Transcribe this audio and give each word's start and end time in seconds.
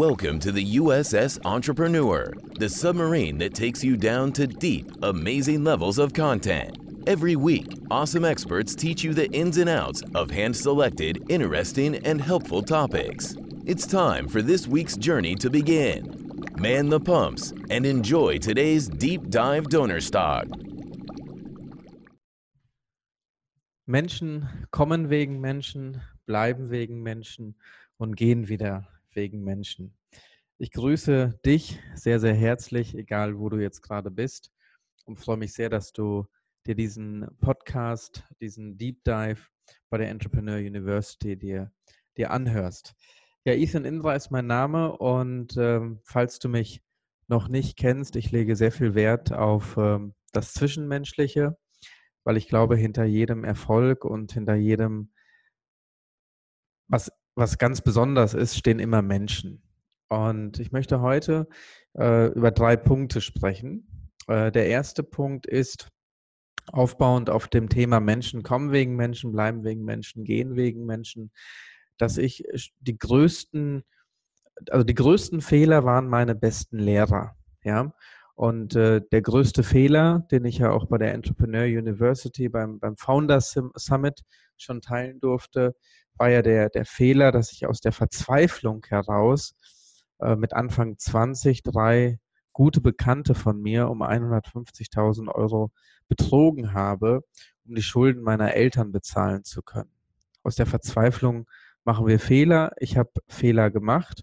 Welcome 0.00 0.38
to 0.40 0.50
the 0.50 0.76
USS 0.76 1.38
Entrepreneur, 1.44 2.32
the 2.58 2.70
submarine 2.70 3.36
that 3.36 3.52
takes 3.52 3.84
you 3.84 3.98
down 3.98 4.32
to 4.32 4.46
deep, 4.46 4.90
amazing 5.02 5.62
levels 5.62 5.98
of 5.98 6.14
content. 6.14 6.78
Every 7.06 7.36
week, 7.36 7.66
awesome 7.90 8.24
experts 8.24 8.74
teach 8.74 9.04
you 9.04 9.12
the 9.12 9.30
ins 9.32 9.58
and 9.58 9.68
outs 9.68 10.02
of 10.14 10.30
hand 10.30 10.56
selected, 10.56 11.22
interesting, 11.28 11.96
and 11.96 12.18
helpful 12.18 12.62
topics. 12.62 13.36
It's 13.66 13.86
time 13.86 14.26
for 14.26 14.40
this 14.40 14.66
week's 14.66 14.96
journey 14.96 15.34
to 15.34 15.50
begin. 15.50 16.40
Man 16.56 16.88
the 16.88 16.98
pumps 16.98 17.52
and 17.68 17.84
enjoy 17.84 18.38
today's 18.38 18.88
deep 18.88 19.28
dive 19.28 19.68
donor 19.68 20.00
stock. 20.00 20.46
Menschen 23.86 24.48
kommen 24.72 25.10
wegen 25.10 25.42
Menschen, 25.42 26.00
bleiben 26.26 26.70
wegen 26.70 27.02
Menschen 27.02 27.54
und 27.98 28.16
gehen 28.16 28.48
wieder 28.48 28.86
wegen 29.14 29.42
Menschen. 29.42 29.96
Ich 30.58 30.72
grüße 30.72 31.40
dich 31.44 31.80
sehr, 31.94 32.20
sehr 32.20 32.34
herzlich, 32.34 32.94
egal 32.94 33.38
wo 33.38 33.48
du 33.48 33.58
jetzt 33.58 33.82
gerade 33.82 34.10
bist 34.10 34.52
und 35.06 35.18
freue 35.18 35.38
mich 35.38 35.52
sehr, 35.52 35.70
dass 35.70 35.92
du 35.92 36.26
dir 36.66 36.74
diesen 36.74 37.26
Podcast, 37.40 38.24
diesen 38.40 38.76
Deep 38.76 39.02
Dive 39.04 39.40
bei 39.88 39.98
der 39.98 40.10
Entrepreneur 40.10 40.58
University 40.58 41.36
dir, 41.36 41.72
dir 42.16 42.30
anhörst. 42.30 42.94
Ja, 43.44 43.54
Ethan 43.54 43.86
Indra 43.86 44.14
ist 44.14 44.30
mein 44.30 44.46
Name 44.46 44.96
und 44.98 45.56
ähm, 45.56 46.00
falls 46.04 46.38
du 46.38 46.48
mich 46.48 46.82
noch 47.26 47.48
nicht 47.48 47.78
kennst, 47.78 48.16
ich 48.16 48.30
lege 48.30 48.56
sehr 48.56 48.72
viel 48.72 48.94
Wert 48.94 49.32
auf 49.32 49.76
ähm, 49.78 50.14
das 50.32 50.52
Zwischenmenschliche, 50.52 51.56
weil 52.24 52.36
ich 52.36 52.48
glaube, 52.48 52.76
hinter 52.76 53.04
jedem 53.04 53.44
Erfolg 53.44 54.04
und 54.04 54.32
hinter 54.32 54.56
jedem, 54.56 55.12
was 56.88 57.10
was 57.34 57.58
ganz 57.58 57.80
besonders 57.80 58.34
ist, 58.34 58.56
stehen 58.56 58.78
immer 58.78 59.02
Menschen. 59.02 59.62
Und 60.08 60.58
ich 60.58 60.72
möchte 60.72 61.00
heute 61.00 61.48
äh, 61.96 62.28
über 62.32 62.50
drei 62.50 62.76
Punkte 62.76 63.20
sprechen. 63.20 64.14
Äh, 64.26 64.50
der 64.50 64.66
erste 64.66 65.02
Punkt 65.02 65.46
ist, 65.46 65.88
aufbauend 66.72 67.30
auf 67.30 67.48
dem 67.48 67.68
Thema 67.68 68.00
Menschen 68.00 68.42
kommen 68.42 68.72
wegen 68.72 68.96
Menschen, 68.96 69.32
bleiben 69.32 69.64
wegen 69.64 69.84
Menschen, 69.84 70.24
gehen 70.24 70.56
wegen 70.56 70.84
Menschen, 70.84 71.32
dass 71.98 72.18
ich 72.18 72.44
die 72.80 72.98
größten, 72.98 73.84
also 74.70 74.84
die 74.84 74.94
größten 74.94 75.40
Fehler 75.40 75.84
waren 75.84 76.08
meine 76.08 76.34
besten 76.34 76.78
Lehrer. 76.78 77.36
Ja. 77.62 77.92
Und 78.34 78.74
äh, 78.74 79.02
der 79.12 79.22
größte 79.22 79.62
Fehler, 79.62 80.26
den 80.30 80.44
ich 80.46 80.58
ja 80.58 80.70
auch 80.70 80.86
bei 80.86 80.96
der 80.96 81.12
Entrepreneur 81.12 81.64
University 81.64 82.48
beim, 82.48 82.78
beim 82.80 82.96
Founders 82.96 83.54
Summit 83.74 84.22
schon 84.56 84.80
teilen 84.80 85.20
durfte, 85.20 85.74
war 86.20 86.28
ja 86.28 86.42
der, 86.42 86.68
der 86.68 86.84
Fehler, 86.84 87.32
dass 87.32 87.50
ich 87.50 87.66
aus 87.66 87.80
der 87.80 87.92
Verzweiflung 87.92 88.84
heraus 88.86 89.54
äh, 90.20 90.36
mit 90.36 90.52
Anfang 90.52 90.98
20 90.98 91.62
drei 91.62 92.20
gute 92.52 92.82
Bekannte 92.82 93.34
von 93.34 93.60
mir 93.60 93.88
um 93.88 94.02
150.000 94.02 95.34
Euro 95.34 95.72
betrogen 96.08 96.74
habe, 96.74 97.24
um 97.66 97.74
die 97.74 97.82
Schulden 97.82 98.22
meiner 98.22 98.52
Eltern 98.52 98.92
bezahlen 98.92 99.44
zu 99.44 99.62
können. 99.62 99.90
Aus 100.42 100.56
der 100.56 100.66
Verzweiflung 100.66 101.48
machen 101.84 102.06
wir 102.06 102.20
Fehler. 102.20 102.72
Ich 102.76 102.98
habe 102.98 103.10
Fehler 103.26 103.70
gemacht. 103.70 104.22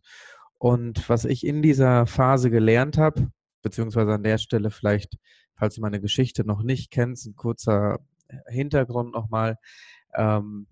Und 0.59 1.09
was 1.09 1.25
ich 1.25 1.47
in 1.47 1.63
dieser 1.63 2.05
Phase 2.05 2.51
gelernt 2.51 2.99
habe, 2.99 3.31
beziehungsweise 3.63 4.13
an 4.13 4.23
der 4.23 4.37
Stelle 4.37 4.69
vielleicht, 4.69 5.17
falls 5.55 5.75
du 5.75 5.81
meine 5.81 5.99
Geschichte 5.99 6.45
noch 6.45 6.61
nicht 6.61 6.91
kennst, 6.91 7.25
ein 7.25 7.35
kurzer 7.35 7.97
Hintergrund 8.47 9.13
nochmal. 9.13 9.57
Ähm, 10.15 10.67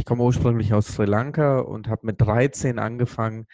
ich 0.00 0.06
komme 0.06 0.22
ursprünglich 0.22 0.72
aus 0.72 0.86
Sri 0.86 1.04
Lanka 1.04 1.58
und 1.58 1.86
habe 1.86 2.06
mit 2.06 2.22
13 2.22 2.78
angefangen, 2.78 3.44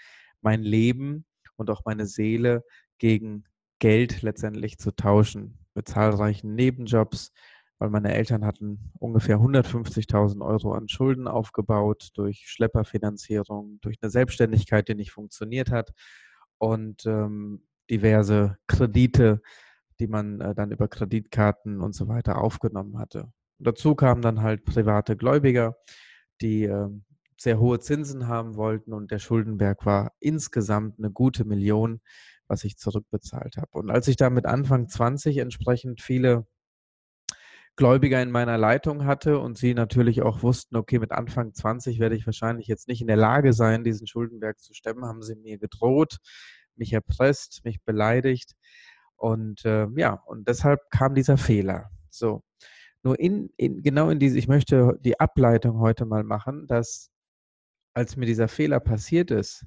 mein 0.43 0.63
Leben 0.63 1.25
und 1.57 1.71
auch 1.71 1.85
meine 1.85 2.07
Seele 2.07 2.65
gegen 2.99 3.43
Geld 3.81 4.23
letztendlich 4.23 4.79
zu 4.79 4.93
tauschen. 4.93 5.59
Mit 5.75 5.89
zahlreichen 5.89 6.55
Nebenjobs, 6.55 7.33
weil 7.81 7.91
meine 7.91 8.15
Eltern 8.15 8.45
hatten 8.45 8.93
ungefähr 9.01 9.39
150.000 9.39 10.41
Euro 10.47 10.73
an 10.73 10.89
Schulden 10.89 11.27
aufgebaut 11.27 12.11
durch 12.15 12.45
Schlepperfinanzierung, 12.47 13.81
durch 13.81 13.97
eine 14.01 14.11
Selbstständigkeit, 14.13 14.87
die 14.89 14.95
nicht 14.95 15.11
funktioniert 15.11 15.73
hat 15.73 15.91
und 16.59 17.07
ähm, 17.07 17.67
diverse 17.91 18.57
Kredite, 18.69 19.43
die 19.99 20.07
man 20.07 20.41
äh, 20.41 20.55
dann 20.55 20.71
über 20.71 20.87
Kreditkarten 20.87 21.81
und 21.81 21.97
so 21.97 22.07
weiter 22.07 22.39
aufgenommen 22.41 23.01
hatte. 23.01 23.33
Und 23.59 23.67
dazu 23.67 23.97
kamen 23.97 24.23
dann 24.23 24.43
halt 24.43 24.65
private 24.65 25.17
Gläubiger, 25.17 25.77
die 26.41 26.65
äh, 26.65 26.89
sehr 27.39 27.59
hohe 27.59 27.79
Zinsen 27.81 28.29
haben 28.29 28.57
wollten 28.57 28.93
und 28.93 29.11
der 29.11 29.19
Schuldenberg 29.19 29.85
war 29.85 30.13
insgesamt 30.21 30.99
eine 30.99 31.11
gute 31.11 31.45
Million, 31.45 32.01
was 32.49 32.65
ich 32.65 32.79
zurückbezahlt 32.79 33.57
habe. 33.57 33.71
Und 33.73 33.91
als 33.91 34.09
ich 34.09 34.17
da 34.17 34.31
mit 34.31 34.47
Anfang 34.47 34.89
20 34.89 35.39
entsprechend 35.39 36.01
viele 36.01 36.47
Gläubiger 37.77 38.23
in 38.23 38.31
meiner 38.31 38.57
Leitung 38.57 39.05
hatte 39.05 39.39
und 39.39 39.59
sie 39.59 39.75
natürlich 39.75 40.23
auch 40.23 40.43
wussten, 40.43 40.77
okay, 40.77 40.99
mit 40.99 41.13
Anfang 41.13 41.53
20 41.53 41.99
werde 41.99 42.17
ich 42.17 42.25
wahrscheinlich 42.25 42.69
jetzt 42.69 42.89
nicht 42.89 43.03
in 43.03 43.07
der 43.07 43.19
Lage 43.19 43.53
sein, 43.53 43.85
diesen 43.85 44.07
Schuldenberg 44.07 44.59
zu 44.59 44.73
stemmen, 44.73 45.05
haben 45.05 45.23
sie 45.23 45.37
mir 45.37 45.59
gedroht, 45.59 46.17
mich 46.75 46.95
erpresst, 46.95 47.65
mich 47.65 47.83
beleidigt. 47.85 48.55
Und 49.17 49.65
äh, 49.67 49.89
ja, 49.97 50.15
und 50.27 50.49
deshalb 50.49 50.91
kam 50.91 51.15
dieser 51.15 51.37
Fehler. 51.37 51.91
So. 52.09 52.43
Nur 53.07 53.21
in, 53.21 53.51
in, 53.57 53.85
genau 53.85 54.11
in 54.11 54.19
diese, 54.19 54.37
ich 54.37 54.49
möchte 54.49 54.99
die 55.05 55.21
Ableitung 55.21 55.79
heute 55.79 56.05
mal 56.07 56.25
machen, 56.25 56.67
dass 56.67 57.13
als 57.95 58.17
mir 58.17 58.27
dieser 58.27 58.49
Fehler 58.49 58.81
passiert 58.81 59.31
ist 59.31 59.65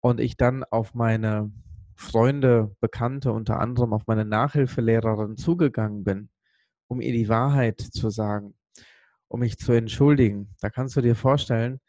und 0.00 0.20
ich 0.20 0.36
dann 0.36 0.62
auf 0.64 0.92
meine 0.92 1.50
Freunde, 1.96 2.76
Bekannte, 2.80 3.32
unter 3.32 3.60
anderem 3.60 3.94
auf 3.94 4.06
meine 4.06 4.26
Nachhilfelehrerin 4.26 5.38
zugegangen 5.38 6.04
bin, 6.04 6.28
um 6.86 7.00
ihr 7.00 7.14
die 7.14 7.30
Wahrheit 7.30 7.80
zu 7.80 8.10
sagen, 8.10 8.52
um 9.28 9.40
mich 9.40 9.56
zu 9.56 9.72
entschuldigen. 9.72 10.54
Da 10.60 10.68
kannst 10.68 10.94
du 10.96 11.00
dir 11.00 11.16
vorstellen, 11.16 11.80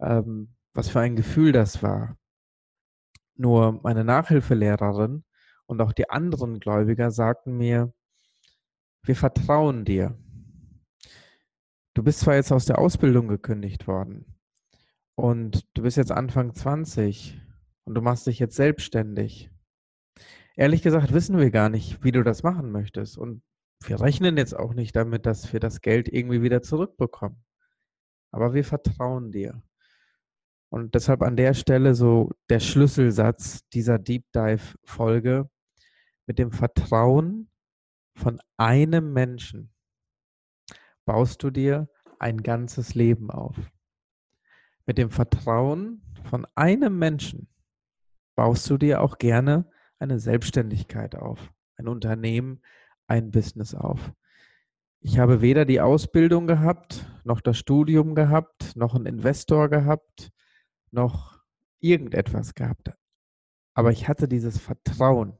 ähm, 0.00 0.56
was 0.74 0.88
für 0.88 0.98
ein 0.98 1.14
Gefühl 1.14 1.52
das 1.52 1.84
war. 1.84 2.16
Nur 3.36 3.80
meine 3.84 4.02
Nachhilfelehrerin 4.02 5.22
und 5.66 5.80
auch 5.80 5.92
die 5.92 6.10
anderen 6.10 6.58
Gläubiger 6.58 7.12
sagten 7.12 7.56
mir, 7.56 7.92
wir 9.06 9.16
vertrauen 9.16 9.84
dir. 9.84 10.18
Du 11.94 12.02
bist 12.02 12.20
zwar 12.20 12.34
jetzt 12.34 12.52
aus 12.52 12.66
der 12.66 12.78
Ausbildung 12.78 13.28
gekündigt 13.28 13.86
worden 13.86 14.38
und 15.14 15.66
du 15.74 15.82
bist 15.82 15.96
jetzt 15.96 16.12
Anfang 16.12 16.52
20 16.52 17.40
und 17.84 17.94
du 17.94 18.02
machst 18.02 18.26
dich 18.26 18.38
jetzt 18.38 18.56
selbstständig. 18.56 19.50
Ehrlich 20.56 20.82
gesagt 20.82 21.12
wissen 21.12 21.38
wir 21.38 21.50
gar 21.50 21.68
nicht, 21.68 22.02
wie 22.02 22.12
du 22.12 22.22
das 22.22 22.42
machen 22.42 22.70
möchtest 22.72 23.16
und 23.16 23.42
wir 23.84 24.00
rechnen 24.00 24.36
jetzt 24.36 24.56
auch 24.56 24.74
nicht 24.74 24.96
damit, 24.96 25.24
dass 25.26 25.52
wir 25.52 25.60
das 25.60 25.80
Geld 25.80 26.08
irgendwie 26.08 26.42
wieder 26.42 26.62
zurückbekommen. 26.62 27.44
Aber 28.32 28.54
wir 28.54 28.64
vertrauen 28.64 29.32
dir. 29.32 29.62
Und 30.68 30.94
deshalb 30.94 31.22
an 31.22 31.36
der 31.36 31.54
Stelle 31.54 31.94
so 31.94 32.32
der 32.50 32.60
Schlüsselsatz 32.60 33.66
dieser 33.72 33.98
Deep 33.98 34.24
Dive 34.34 34.74
Folge 34.84 35.48
mit 36.26 36.38
dem 36.38 36.50
Vertrauen 36.50 37.48
von 38.16 38.40
einem 38.56 39.12
Menschen 39.12 39.72
baust 41.04 41.42
du 41.42 41.50
dir 41.50 41.88
ein 42.18 42.42
ganzes 42.42 42.94
Leben 42.94 43.30
auf. 43.30 43.54
Mit 44.86 44.98
dem 44.98 45.10
Vertrauen 45.10 46.02
von 46.24 46.46
einem 46.54 46.98
Menschen 46.98 47.48
baust 48.34 48.68
du 48.70 48.78
dir 48.78 49.02
auch 49.02 49.18
gerne 49.18 49.70
eine 49.98 50.18
Selbstständigkeit 50.18 51.14
auf, 51.14 51.52
ein 51.76 51.88
Unternehmen, 51.88 52.62
ein 53.06 53.30
Business 53.30 53.74
auf. 53.74 54.12
Ich 55.00 55.18
habe 55.18 55.40
weder 55.40 55.64
die 55.64 55.80
Ausbildung 55.80 56.46
gehabt, 56.46 57.06
noch 57.24 57.40
das 57.40 57.58
Studium 57.58 58.14
gehabt, 58.14 58.74
noch 58.76 58.94
einen 58.94 59.06
Investor 59.06 59.68
gehabt, 59.68 60.32
noch 60.90 61.38
irgendetwas 61.80 62.54
gehabt. 62.54 62.92
Aber 63.74 63.92
ich 63.92 64.08
hatte 64.08 64.26
dieses 64.26 64.58
Vertrauen 64.58 65.36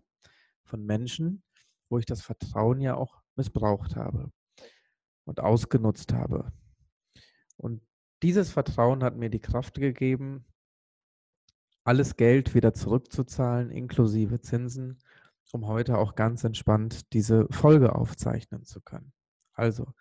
von 0.65 0.85
Menschen, 0.85 1.43
wo 1.89 1.99
ich 1.99 2.07
das 2.07 2.23
Vertrauen 2.23 2.81
ja 2.81 2.97
auch 2.97 3.23
missbraucht 3.37 3.97
habe 3.97 4.31
und 5.25 5.41
ausgenutzt 5.41 6.13
habe. 6.13 6.53
Und 7.57 7.83
dieses 8.23 8.51
Vertrauen 8.51 9.03
hat 9.05 9.17
mir 9.17 9.31
die 9.31 9.41
Kraft 9.41 9.75
gegeben, 9.75 10.47
alles 11.85 12.17
Geld 12.17 12.55
wieder 12.55 12.75
zurückzuzahlen, 12.75 13.71
inklusive 13.71 14.41
Zinsen, 14.41 14.99
um 15.53 15.67
heute 15.67 15.99
auch 15.99 16.15
ganz 16.15 16.43
entspannt 16.45 17.13
diese 17.13 17.47
Folge 17.51 17.95
aufzeichnen 17.95 18.65
zu 18.65 18.81
können. 18.81 19.13
Also 19.53 19.93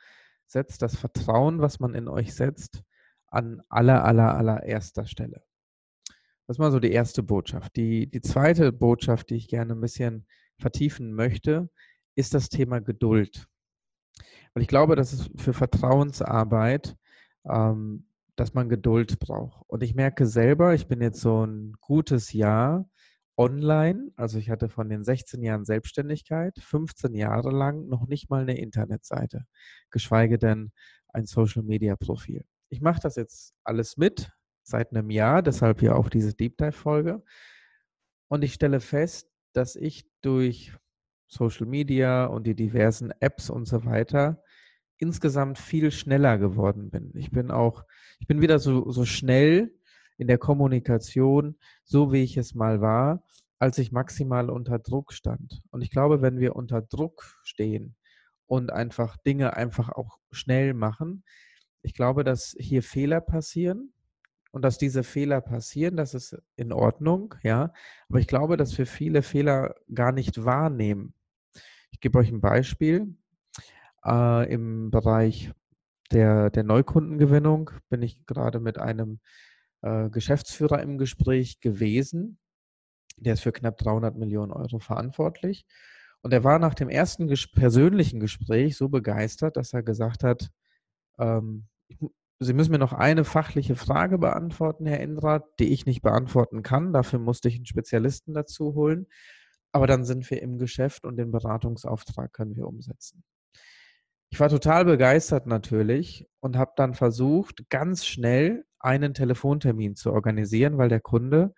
setzt 0.48 0.82
das 0.82 0.96
Vertrauen, 0.96 1.60
was 1.60 1.80
man 1.80 1.94
in 1.94 2.08
euch 2.08 2.34
setzt, 2.34 2.84
an 3.28 3.62
aller, 3.70 4.04
aller, 4.04 4.36
allererster 4.36 5.06
Stelle. 5.06 5.44
Das 6.48 6.56
ist 6.56 6.60
mal 6.60 6.72
so 6.72 6.80
die 6.80 6.92
erste 6.92 7.24
Botschaft. 7.24 7.76
Die, 7.76 8.10
die 8.10 8.22
zweite 8.22 8.72
Botschaft, 8.72 9.30
die 9.30 9.36
ich 9.36 9.48
gerne 9.48 9.74
ein 9.74 9.82
bisschen 9.82 10.28
vertiefen 10.60 11.14
möchte, 11.14 11.70
ist 12.16 12.34
das 12.34 12.50
Thema 12.50 12.80
Geduld. 12.80 13.48
Weil 14.54 14.64
ich 14.64 14.70
glaube, 14.70 14.96
dass 14.96 15.14
es 15.14 15.30
für 15.36 15.54
Vertrauensarbeit 15.54 16.96
ähm, 17.46 18.06
dass 18.36 18.54
man 18.54 18.70
Geduld 18.70 19.20
braucht. 19.20 19.64
Und 19.68 19.84
ich 19.84 19.96
merke 19.96 20.26
selber, 20.26 20.74
ich 20.74 20.88
bin 20.88 21.02
jetzt 21.02 21.22
so 21.22 21.46
ein 21.46 21.74
gutes 21.80 22.34
Jahr 22.34 22.90
online. 23.38 24.12
Also 24.16 24.38
ich 24.38 24.50
hatte 24.50 24.70
von 24.70 24.90
den 24.90 25.04
16 25.04 25.42
Jahren 25.42 25.66
Selbstständigkeit 25.66 26.58
15 26.60 27.16
Jahre 27.16 27.52
lang 27.52 27.88
noch 27.88 28.08
nicht 28.08 28.30
mal 28.30 28.42
eine 28.42 28.58
Internetseite, 28.58 29.46
geschweige 29.90 30.38
denn 30.38 30.72
ein 31.14 31.26
Social-Media-Profil. 31.26 32.46
Ich 32.70 32.82
mache 32.82 33.00
das 33.02 33.16
jetzt 33.16 33.54
alles 33.64 33.98
mit 33.98 34.32
seit 34.64 34.92
einem 34.92 35.10
Jahr, 35.10 35.42
deshalb 35.42 35.80
hier 35.80 35.96
auch 35.96 36.10
diese 36.10 36.34
Deep 36.34 36.58
Dive-Folge. 36.58 37.24
Und 38.28 38.44
ich 38.44 38.54
stelle 38.54 38.80
fest, 38.82 39.30
dass 39.56 39.76
ich 39.76 40.06
durch 40.22 40.74
Social 41.28 41.66
Media 41.66 42.26
und 42.26 42.46
die 42.46 42.56
diversen 42.56 43.12
Apps 43.20 43.50
und 43.50 43.66
so 43.66 43.86
weiter 43.86 44.42
insgesamt 44.98 45.58
viel 45.58 45.92
schneller 45.92 46.38
geworden 46.38 46.90
bin. 46.90 47.12
Ich 47.16 47.32
bin 47.32 47.52
auch, 47.52 47.84
ich 48.20 48.28
bin 48.28 48.42
wieder 48.42 48.60
so, 48.60 48.90
so 48.92 49.06
schnell 49.06 49.74
in 50.18 50.28
der 50.28 50.38
Kommunikation, 50.38 51.58
so 51.84 52.14
wie 52.14 52.24
ich 52.24 52.38
es 52.38 52.56
mal 52.56 52.80
war, 52.80 53.24
als 53.60 53.78
ich 53.78 53.92
maximal 53.92 54.50
unter 54.50 54.80
Druck 54.80 55.12
stand. 55.12 55.62
Und 55.72 55.82
ich 55.82 55.92
glaube, 55.92 56.22
wenn 56.22 56.40
wir 56.40 56.56
unter 56.56 56.82
Druck 56.82 57.26
stehen 57.44 57.96
und 58.46 58.72
einfach 58.72 59.18
Dinge 59.18 59.56
einfach 59.58 59.90
auch 59.90 60.20
schnell 60.32 60.74
machen, 60.74 61.24
ich 61.82 61.94
glaube, 61.94 62.24
dass 62.24 62.56
hier 62.58 62.82
Fehler 62.82 63.22
passieren 63.22 63.94
und 64.56 64.62
dass 64.62 64.78
diese 64.78 65.04
Fehler 65.04 65.42
passieren, 65.42 65.98
das 65.98 66.14
ist 66.14 66.42
in 66.56 66.72
Ordnung, 66.72 67.36
ja. 67.44 67.74
Aber 68.08 68.20
ich 68.20 68.28
glaube, 68.28 68.56
dass 68.56 68.78
wir 68.78 68.88
viele 68.88 69.22
Fehler 69.22 69.76
gar 69.94 70.14
nicht 70.14 70.46
wahrnehmen. 70.46 71.14
Ich 71.92 72.00
gebe 72.00 72.18
euch 72.18 72.32
ein 72.32 72.40
Beispiel. 72.40 73.18
Äh, 74.06 74.54
Im 74.54 74.92
Bereich 74.92 75.52
der, 76.14 76.52
der 76.52 76.64
Neukundengewinnung 76.64 77.70
bin 77.90 78.02
ich 78.02 78.26
gerade 78.28 78.62
mit 78.62 78.78
einem 78.78 79.20
äh, 79.82 80.10
Geschäftsführer 80.10 80.82
im 80.82 80.98
Gespräch 80.98 81.60
gewesen. 81.60 82.40
Der 83.18 83.34
ist 83.34 83.42
für 83.42 83.52
knapp 83.52 83.78
300 83.78 84.16
Millionen 84.16 84.54
Euro 84.54 84.80
verantwortlich. 84.80 85.66
Und 86.22 86.32
er 86.32 86.46
war 86.46 86.60
nach 86.60 86.76
dem 86.76 86.88
ersten 86.88 87.28
ges 87.28 87.52
persönlichen 87.52 88.22
Gespräch 88.22 88.78
so 88.78 88.88
begeistert, 88.88 89.58
dass 89.58 89.74
er 89.74 89.84
gesagt 89.84 90.24
hat, 90.24 90.50
ähm, 91.20 91.68
Sie 92.40 92.54
müssen 92.54 92.72
mir 92.72 92.80
noch 92.80 92.94
eine 92.94 93.24
fachliche 93.24 93.76
Frage 93.76 94.18
beantworten, 94.18 94.86
Herr 94.86 95.00
Endrat, 95.00 95.44
die 95.60 95.72
ich 95.72 95.86
nicht 95.86 96.02
beantworten 96.02 96.64
kann. 96.64 96.92
Dafür 96.92 97.20
musste 97.20 97.48
ich 97.48 97.56
einen 97.56 97.66
Spezialisten 97.66 98.34
dazu 98.34 98.74
holen. 98.76 99.08
Aber 99.72 99.88
dann 99.88 100.06
sind 100.06 100.30
wir 100.30 100.42
im 100.42 100.58
Geschäft 100.58 101.06
und 101.06 101.18
den 101.18 101.32
Beratungsauftrag 101.32 102.34
können 102.34 102.56
wir 102.56 102.68
umsetzen. 102.68 103.24
Ich 104.30 104.40
war 104.40 104.50
total 104.50 104.86
begeistert 104.86 105.48
natürlich 105.48 106.28
und 106.42 106.58
habe 106.58 106.74
dann 106.76 106.94
versucht, 106.94 107.70
ganz 107.70 108.06
schnell 108.06 108.66
einen 108.80 109.14
Telefontermin 109.14 109.96
zu 109.96 110.12
organisieren, 110.12 110.78
weil 110.78 110.90
der 110.90 111.00
Kunde 111.00 111.54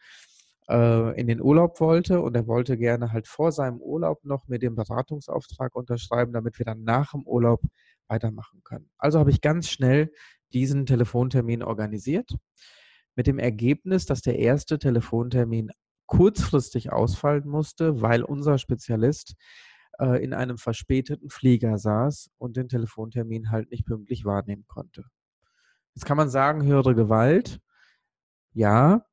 äh, 0.69 1.19
in 1.19 1.27
den 1.27 1.41
Urlaub 1.41 1.79
wollte 1.79 2.21
und 2.21 2.35
er 2.35 2.47
wollte 2.47 2.77
gerne 2.77 3.11
halt 3.11 3.27
vor 3.27 3.51
seinem 3.51 3.81
Urlaub 3.81 4.23
noch 4.25 4.47
mir 4.47 4.59
den 4.59 4.75
Beratungsauftrag 4.75 5.75
unterschreiben, 5.75 6.33
damit 6.33 6.59
wir 6.59 6.65
dann 6.65 6.83
nach 6.83 7.11
dem 7.11 7.23
Urlaub 7.23 7.61
weitermachen 8.07 8.61
können. 8.63 8.89
Also 8.97 9.19
habe 9.19 9.31
ich 9.31 9.41
ganz 9.41 9.69
schnell 9.69 10.11
diesen 10.53 10.85
Telefontermin 10.85 11.63
organisiert 11.63 12.35
mit 13.15 13.27
dem 13.27 13.39
Ergebnis, 13.39 14.05
dass 14.05 14.21
der 14.21 14.37
erste 14.37 14.79
Telefontermin 14.79 15.71
kurzfristig 16.05 16.91
ausfallen 16.91 17.47
musste, 17.47 18.01
weil 18.01 18.23
unser 18.23 18.57
Spezialist 18.57 19.35
äh, 19.99 20.23
in 20.23 20.33
einem 20.33 20.57
verspäteten 20.57 21.29
Flieger 21.29 21.77
saß 21.77 22.29
und 22.37 22.57
den 22.57 22.69
Telefontermin 22.69 23.51
halt 23.51 23.71
nicht 23.71 23.85
pünktlich 23.85 24.25
wahrnehmen 24.25 24.65
konnte. 24.67 25.05
Jetzt 25.95 26.05
kann 26.05 26.17
man 26.17 26.29
sagen, 26.29 26.63
höhere 26.63 26.95
Gewalt. 26.95 27.59
Ja, 28.53 29.05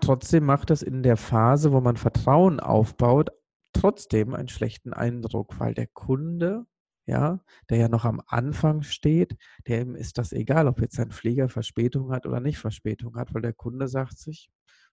trotzdem 0.00 0.44
macht 0.44 0.70
das 0.70 0.82
in 0.82 1.02
der 1.02 1.16
Phase, 1.16 1.72
wo 1.72 1.80
man 1.80 1.96
Vertrauen 1.96 2.60
aufbaut, 2.60 3.30
trotzdem 3.72 4.34
einen 4.34 4.48
schlechten 4.48 4.92
Eindruck, 4.92 5.60
weil 5.60 5.74
der 5.74 5.86
Kunde, 5.86 6.64
ja, 7.08 7.40
der 7.70 7.78
ja 7.78 7.88
noch 7.88 8.04
am 8.04 8.22
Anfang 8.26 8.82
steht, 8.82 9.36
dem 9.66 9.96
ist 9.96 10.18
das 10.18 10.32
egal, 10.32 10.68
ob 10.68 10.80
jetzt 10.80 11.00
ein 11.00 11.10
Flieger 11.10 11.48
Verspätung 11.48 12.12
hat 12.12 12.26
oder 12.26 12.40
nicht 12.40 12.58
Verspätung 12.58 13.16
hat, 13.16 13.34
weil 13.34 13.42
der 13.42 13.54
Kunde 13.54 13.88
sagt 13.88 14.18
sich, 14.18 14.50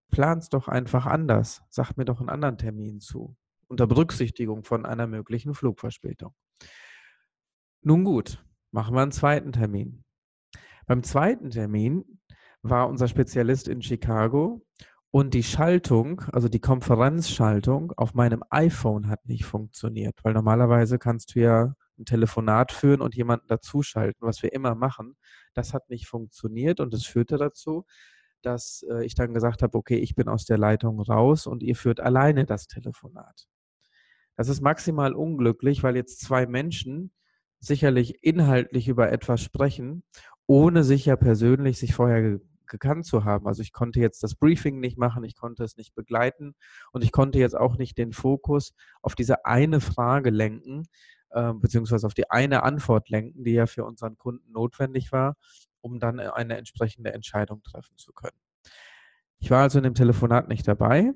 plan's 0.10 0.50
doch 0.50 0.68
einfach 0.68 1.06
anders, 1.06 1.62
sag 1.70 1.96
mir 1.98 2.06
doch 2.06 2.20
einen 2.20 2.30
anderen 2.30 2.58
Termin 2.58 3.00
zu 3.00 3.36
unter 3.68 3.88
Berücksichtigung 3.88 4.64
von 4.64 4.86
einer 4.86 5.08
möglichen 5.08 5.54
Flugverspätung. 5.54 6.34
Nun 7.82 8.04
gut, 8.04 8.44
machen 8.72 8.96
wir 8.96 9.02
einen 9.02 9.12
zweiten 9.12 9.52
Termin. 9.52 10.04
Beim 10.88 11.04
zweiten 11.04 11.50
Termin 11.50 12.20
war 12.62 12.88
unser 12.88 13.08
Spezialist 13.08 13.68
in 13.68 13.82
Chicago 13.82 14.66
und 15.12 15.34
die 15.34 15.44
Schaltung, 15.44 16.22
also 16.32 16.50
die 16.50 16.60
Konferenzschaltung 16.60 17.92
auf 17.96 18.14
meinem 18.14 18.44
iPhone 18.50 19.08
hat 19.08 19.26
nicht 19.26 19.46
funktioniert, 19.46 20.20
weil 20.24 20.34
normalerweise 20.34 21.00
kannst 21.00 21.36
du 21.36 21.40
ja 21.40 21.76
ein 21.98 22.06
Telefonat 22.06 22.72
führen 22.72 23.02
und 23.02 23.16
jemanden 23.16 23.48
dazuschalten, 23.48 24.28
was 24.28 24.44
wir 24.44 24.54
immer 24.54 24.76
machen. 24.76 25.16
Das 25.54 25.74
hat 25.74 25.90
nicht 25.90 26.08
funktioniert 26.08 26.80
und 26.80 26.94
es 26.94 27.06
führte 27.06 27.38
dazu, 27.38 27.86
dass 28.42 28.86
äh, 28.90 29.06
ich 29.06 29.16
dann 29.16 29.34
gesagt 29.34 29.64
habe, 29.64 29.78
okay, 29.78 29.98
ich 29.98 30.16
bin 30.16 30.28
aus 30.28 30.46
der 30.46 30.58
Leitung 30.58 31.00
raus 31.02 31.48
und 31.48 31.64
ihr 31.64 31.76
führt 31.76 32.00
alleine 32.00 32.46
das 32.46 32.68
Telefonat. 32.68 33.48
Das 34.38 34.50
ist 34.50 34.62
maximal 34.62 35.14
unglücklich, 35.14 35.84
weil 35.84 35.96
jetzt 35.96 36.20
zwei 36.22 36.46
Menschen 36.46 37.12
sicherlich 37.60 38.24
inhaltlich 38.24 38.88
über 38.88 39.12
etwas 39.12 39.42
sprechen, 39.42 40.04
ohne 40.46 40.84
sich 40.84 41.06
ja 41.06 41.16
persönlich 41.16 41.80
sich 41.80 41.94
vorher 41.94 42.22
ge 42.22 42.40
gekannt 42.68 43.06
zu 43.06 43.24
haben. 43.24 43.46
Also 43.46 43.62
ich 43.62 43.74
konnte 43.74 44.00
jetzt 44.00 44.24
das 44.24 44.34
Briefing 44.34 44.80
nicht 44.80 44.98
machen, 44.98 45.24
ich 45.24 45.36
konnte 45.36 45.64
es 45.64 45.78
nicht 45.78 45.94
begleiten 45.94 46.56
und 46.92 47.04
ich 47.04 47.12
konnte 47.12 47.38
jetzt 47.38 47.56
auch 47.56 47.78
nicht 47.78 47.96
den 47.96 48.12
Fokus 48.12 48.74
auf 49.04 49.14
diese 49.14 49.46
eine 49.46 49.80
Frage 49.80 50.32
lenken, 50.32 50.88
äh, 51.36 51.54
beziehungsweise 51.54 52.08
auf 52.08 52.14
die 52.14 52.32
eine 52.32 52.64
Antwort 52.64 53.10
lenken, 53.10 53.44
die 53.44 53.52
ja 53.52 53.68
für 53.68 53.84
unseren 53.84 54.18
Kunden 54.18 54.52
notwendig 54.52 55.12
war, 55.12 55.36
um 55.82 56.00
dann 56.00 56.20
eine 56.20 56.58
entsprechende 56.58 57.14
Entscheidung 57.14 57.62
treffen 57.62 57.98
zu 57.98 58.14
können. 58.14 58.38
Ich 59.38 59.52
war 59.52 59.62
also 59.62 59.78
in 59.78 59.84
dem 59.84 59.94
Telefonat 59.94 60.48
nicht 60.48 60.68
dabei 60.68 61.14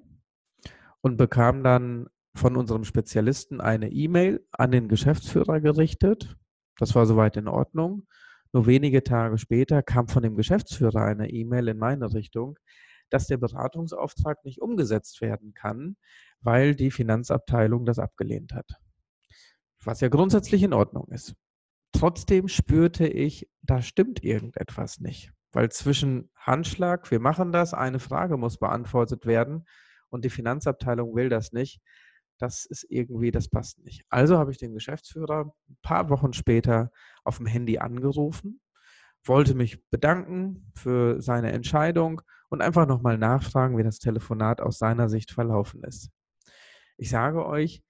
und 1.02 1.18
bekam 1.18 1.64
dann 1.64 2.08
von 2.36 2.58
unserem 2.58 2.84
Spezialisten 2.84 3.62
eine 3.62 3.92
E-Mail 3.92 4.46
an 4.52 4.72
den 4.72 4.90
Geschäftsführer 4.90 5.62
gerichtet. 5.62 6.36
Das 6.78 6.96
war 6.96 7.06
soweit 7.06 7.38
in 7.38 7.48
Ordnung. 7.48 8.06
Nur 8.52 8.68
wenige 8.68 9.04
Tage 9.04 9.38
später 9.38 9.82
kam 9.82 10.08
von 10.10 10.24
dem 10.24 10.36
Geschäftsführer 10.36 11.04
eine 11.04 11.30
E-Mail 11.30 11.70
in 11.70 11.78
meine 11.78 12.14
Richtung, 12.14 12.60
dass 13.10 13.28
der 13.28 13.38
Beratungsauftrag 13.38 14.44
nicht 14.44 14.62
umgesetzt 14.62 15.22
werden 15.22 15.54
kann, 15.54 15.96
weil 16.42 16.76
die 16.76 16.92
Finanzabteilung 16.92 17.86
das 17.86 18.00
abgelehnt 18.00 18.54
hat. 18.54 18.80
Was 19.84 20.02
ja 20.02 20.10
grundsätzlich 20.10 20.64
in 20.64 20.74
Ordnung 20.74 21.08
ist. 21.10 21.36
Trotzdem 21.94 22.48
spürte 22.48 23.08
ich, 23.08 23.50
da 23.62 23.82
stimmt 23.82 24.24
irgendetwas 24.24 25.00
nicht. 25.00 25.32
Weil 25.52 25.72
zwischen 25.72 26.30
Handschlag, 26.36 27.10
wir 27.10 27.20
machen 27.20 27.52
das, 27.52 27.74
eine 27.74 28.00
Frage 28.00 28.38
muss 28.38 28.58
beantwortet 28.58 29.26
werden 29.26 29.66
und 30.10 30.24
die 30.26 30.30
Finanzabteilung 30.30 31.16
will 31.16 31.30
das 31.30 31.52
nicht, 31.52 31.82
das 32.38 32.66
ist 32.66 32.86
irgendwie, 32.90 33.32
das 33.32 33.50
passt 33.50 33.80
nicht. 33.84 34.06
Also 34.10 34.38
habe 34.38 34.52
ich 34.52 34.58
den 34.58 34.74
Geschäftsführer 34.74 35.54
ein 35.70 35.78
paar 35.82 36.10
Wochen 36.10 36.34
später 36.34 36.92
auf 37.24 37.38
dem 37.38 37.48
Handy 37.48 37.80
angerufen, 37.80 38.62
wollte 39.26 39.56
mich 39.56 39.84
bedanken 39.90 40.72
für 40.76 41.22
seine 41.22 41.52
Entscheidung 41.52 42.22
und 42.50 42.62
einfach 42.62 42.88
nochmal 42.88 43.18
nachfragen, 43.18 43.78
wie 43.78 43.84
das 43.84 44.00
Telefonat 44.00 44.62
aus 44.62 44.78
seiner 44.78 45.10
Sicht 45.10 45.32
verlaufen 45.32 45.84
ist. 45.84 46.10
Ich 46.98 47.10
sage 47.10 47.46
euch, 47.46 47.84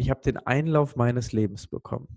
ich 0.00 0.08
habe 0.08 0.22
den 0.22 0.38
Einlauf 0.38 0.96
meines 0.96 1.32
Lebens 1.32 1.66
bekommen. 1.66 2.08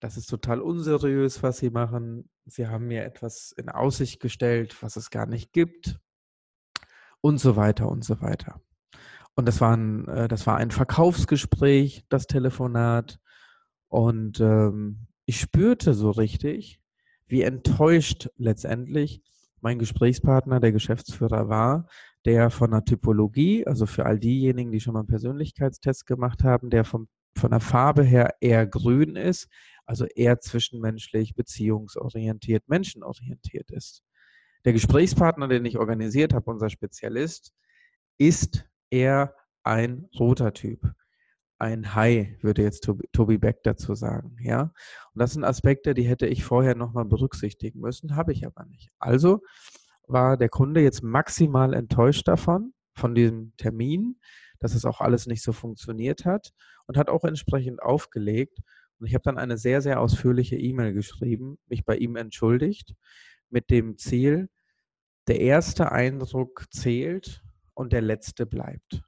Das 0.00 0.16
ist 0.16 0.26
total 0.26 0.60
unseriös, 0.60 1.42
was 1.42 1.58
Sie 1.58 1.68
machen. 1.68 2.30
Sie 2.46 2.66
haben 2.66 2.86
mir 2.86 3.04
etwas 3.04 3.52
in 3.52 3.68
Aussicht 3.68 4.20
gestellt, 4.20 4.82
was 4.82 4.96
es 4.96 5.10
gar 5.10 5.26
nicht 5.26 5.52
gibt 5.52 6.00
und 7.20 7.38
so 7.38 7.56
weiter 7.56 7.90
und 7.90 8.04
so 8.04 8.22
weiter. 8.22 8.62
Und 9.34 9.46
das 9.46 9.60
war 9.60 9.76
ein, 9.76 10.08
äh, 10.08 10.28
das 10.28 10.46
war 10.46 10.56
ein 10.56 10.70
Verkaufsgespräch, 10.70 12.06
das 12.08 12.26
Telefonat. 12.26 13.20
Und 13.88 14.40
ähm, 14.40 15.06
ich 15.26 15.40
spürte 15.40 15.92
so 15.92 16.10
richtig, 16.10 16.80
wie 17.26 17.42
enttäuscht 17.42 18.30
letztendlich 18.36 19.22
mein 19.60 19.78
Gesprächspartner, 19.78 20.60
der 20.60 20.72
Geschäftsführer 20.72 21.48
war, 21.48 21.86
der 22.24 22.50
von 22.50 22.70
der 22.70 22.84
Typologie, 22.84 23.66
also 23.66 23.86
für 23.86 24.06
all 24.06 24.18
diejenigen, 24.18 24.72
die 24.72 24.80
schon 24.80 24.94
mal 24.94 25.00
einen 25.00 25.08
Persönlichkeitstest 25.08 26.06
gemacht 26.06 26.42
haben, 26.42 26.70
der 26.70 26.84
vom, 26.84 27.08
von 27.36 27.50
der 27.50 27.60
Farbe 27.60 28.02
her 28.02 28.34
eher 28.40 28.66
grün 28.66 29.16
ist, 29.16 29.48
also 29.86 30.06
eher 30.06 30.40
zwischenmenschlich, 30.40 31.34
beziehungsorientiert, 31.34 32.68
menschenorientiert 32.68 33.70
ist. 33.70 34.02
Der 34.64 34.72
Gesprächspartner, 34.72 35.48
den 35.48 35.64
ich 35.66 35.78
organisiert 35.78 36.32
habe, 36.32 36.50
unser 36.50 36.70
Spezialist, 36.70 37.52
ist 38.18 38.66
eher 38.90 39.34
ein 39.62 40.08
roter 40.18 40.52
Typ. 40.54 40.92
ein 41.58 41.94
Hai, 41.94 42.36
würde 42.42 42.62
jetzt 42.62 42.88
Tobi 43.12 43.38
Beck 43.38 43.62
dazu 43.62 43.94
sagen. 43.94 44.36
Ja? 44.40 44.72
Und 45.12 45.20
das 45.20 45.32
sind 45.32 45.44
Aspekte, 45.44 45.94
die 45.94 46.02
hätte 46.02 46.26
ich 46.26 46.44
vorher 46.44 46.74
nochmal 46.74 47.04
berücksichtigen 47.04 47.80
müssen, 47.80 48.16
habe 48.16 48.32
ich 48.32 48.44
aber 48.46 48.64
nicht. 48.66 48.90
Also 48.98 49.40
war 50.06 50.36
der 50.36 50.48
Kunde 50.48 50.80
jetzt 50.80 51.02
maximal 51.02 51.74
enttäuscht 51.74 52.28
davon, 52.28 52.72
von 52.94 53.14
diesem 53.14 53.52
Termin, 53.56 54.18
dass 54.60 54.74
es 54.74 54.84
auch 54.84 55.00
alles 55.00 55.26
nicht 55.26 55.42
so 55.42 55.52
funktioniert 55.52 56.24
hat 56.24 56.52
und 56.86 56.96
hat 56.96 57.08
auch 57.08 57.24
entsprechend 57.24 57.82
aufgelegt. 57.82 58.58
Und 58.98 59.06
ich 59.06 59.14
habe 59.14 59.24
dann 59.24 59.38
eine 59.38 59.58
sehr, 59.58 59.82
sehr 59.82 60.00
ausführliche 60.00 60.56
E-Mail 60.56 60.92
geschrieben, 60.92 61.58
mich 61.66 61.84
bei 61.84 61.96
ihm 61.96 62.16
entschuldigt, 62.16 62.94
mit 63.50 63.70
dem 63.70 63.98
Ziel, 63.98 64.48
der 65.26 65.40
erste 65.40 65.90
Eindruck 65.90 66.66
zählt 66.70 67.42
und 67.74 67.92
der 67.92 68.02
letzte 68.02 68.46
bleibt. 68.46 69.02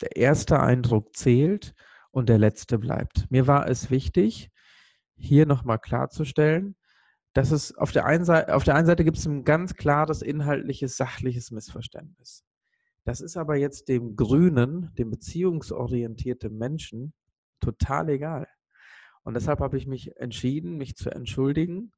Der 0.00 0.16
erste 0.16 0.60
Eindruck 0.60 1.14
zählt 1.16 1.74
und 2.10 2.28
der 2.28 2.38
letzte 2.38 2.78
bleibt. 2.78 3.30
Mir 3.30 3.46
war 3.46 3.68
es 3.68 3.90
wichtig, 3.90 4.50
hier 5.16 5.46
nochmal 5.46 5.78
klarzustellen, 5.78 6.76
dass 7.32 7.50
es 7.50 7.76
auf 7.76 7.92
der 7.92 8.06
einen 8.06 8.24
Seite, 8.24 8.54
auf 8.54 8.64
der 8.64 8.74
einen 8.74 8.86
Seite 8.86 9.04
gibt 9.04 9.18
es 9.18 9.26
ein 9.26 9.44
ganz 9.44 9.74
klares 9.74 10.22
inhaltliches, 10.22 10.96
sachliches 10.96 11.50
Missverständnis. 11.50 12.44
Das 13.04 13.20
ist 13.20 13.36
aber 13.36 13.56
jetzt 13.56 13.88
dem 13.88 14.16
grünen, 14.16 14.92
dem 14.98 15.10
beziehungsorientierten 15.10 16.56
Menschen 16.56 17.14
total 17.60 18.08
egal. 18.10 18.48
Und 19.22 19.34
deshalb 19.34 19.60
habe 19.60 19.76
ich 19.76 19.86
mich 19.86 20.16
entschieden, 20.16 20.76
mich 20.76 20.96
zu 20.96 21.10
entschuldigen 21.10 21.92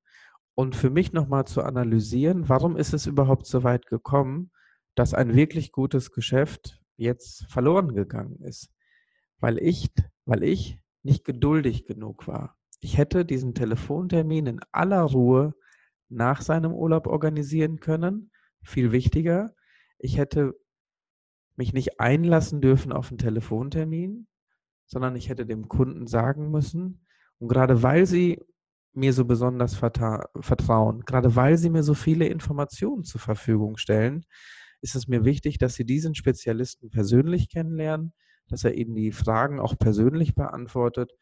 und 0.55 0.77
für 0.77 0.91
mich 0.91 1.12
nochmal 1.12 1.47
zu 1.47 1.62
analysieren, 1.62 2.49
warum 2.49 2.77
ist 2.77 2.93
es 2.93 3.07
überhaupt 3.07 3.47
so 3.47 3.65
weit 3.65 3.87
gekommen, 3.87 4.51
dass 4.95 5.15
ein 5.15 5.35
wirklich 5.35 5.73
gutes 5.73 6.12
Geschäft 6.12 6.81
jetzt 6.97 7.47
verloren 7.51 7.95
gegangen 7.95 8.41
ist. 8.43 8.71
Weil 9.39 9.59
ich, 9.59 9.91
weil 10.27 10.43
ich 10.43 10.79
nicht 11.03 11.25
geduldig 11.25 11.87
genug 11.87 12.27
war. 12.27 12.57
Ich 12.85 12.99
hätte 12.99 13.25
diesen 13.25 13.55
Telefontermin 13.55 14.47
in 14.47 14.61
aller 14.73 15.03
Ruhe 15.03 15.55
nach 16.09 16.43
seinem 16.43 16.73
Urlaub 16.73 17.07
organisieren 17.07 17.79
können. 17.79 18.33
Viel 18.65 18.91
wichtiger, 18.91 19.55
ich 19.99 20.19
hätte 20.19 20.55
mich 21.57 21.73
nicht 21.73 22.01
einlassen 22.01 22.61
dürfen 22.61 22.93
auf 22.93 23.11
einen 23.11 23.19
Telefontermin, 23.19 24.27
sondern 24.87 25.15
ich 25.15 25.29
hätte 25.29 25.47
dem 25.47 25.69
Kunden 25.69 26.07
sagen 26.07 26.51
müssen, 26.51 27.07
und 27.39 27.49
gerade 27.49 27.83
weil 27.83 28.07
sie 28.07 28.41
mir 28.95 29.12
so 29.12 29.25
besonders 29.25 29.75
vertrauen, 29.75 31.01
gerade 31.05 31.35
weil 31.35 31.59
sie 31.59 31.71
mir 31.71 31.83
so 31.83 31.95
viele 31.95 32.27
Informationen 32.27 33.05
zur 33.05 33.21
Verfügung 33.21 33.77
stellen, 33.79 34.25
ist 34.81 34.97
es 34.97 35.09
mir 35.09 35.25
wichtig, 35.25 35.59
dass 35.59 35.75
sie 35.75 35.85
diesen 35.85 36.15
Spezialisten 36.15 36.91
persönlich 36.91 37.49
kennenlernen, 37.49 38.12
dass 38.49 38.65
er 38.65 38.75
ihnen 38.75 38.95
die 38.95 39.12
Fragen 39.12 39.61
auch 39.61 39.79
persönlich 39.79 40.35
beantwortet 40.35 41.12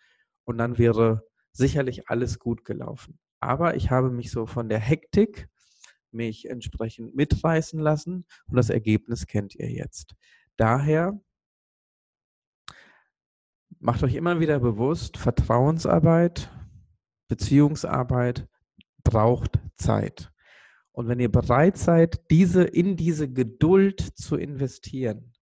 und 0.44 0.58
dann 0.58 0.78
wäre 0.78 1.22
sicherlich 1.52 2.08
alles 2.08 2.38
gut 2.38 2.64
gelaufen. 2.64 3.18
Aber 3.40 3.74
ich 3.76 3.90
habe 3.90 4.10
mich 4.10 4.30
so 4.30 4.46
von 4.46 4.68
der 4.68 4.78
Hektik 4.78 5.48
mich 6.12 6.48
entsprechend 6.48 7.14
mitreißen 7.14 7.80
lassen 7.80 8.26
und 8.48 8.56
das 8.56 8.70
Ergebnis 8.70 9.26
kennt 9.26 9.54
ihr 9.54 9.70
jetzt. 9.70 10.14
Daher 10.56 11.20
macht 13.78 14.02
euch 14.02 14.14
immer 14.14 14.40
wieder 14.40 14.60
bewusst, 14.60 15.16
Vertrauensarbeit, 15.16 16.50
Beziehungsarbeit 17.28 18.48
braucht 19.02 19.58
Zeit. 19.76 20.32
Und 20.92 21.08
wenn 21.08 21.20
ihr 21.20 21.30
bereit 21.30 21.78
seid, 21.78 22.30
diese, 22.30 22.64
in 22.64 22.96
diese 22.96 23.32
Geduld 23.32 24.00
zu 24.00 24.36
investieren, 24.36 25.32